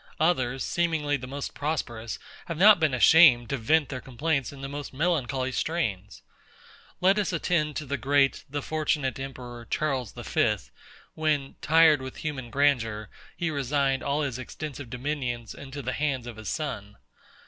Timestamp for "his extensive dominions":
14.23-15.53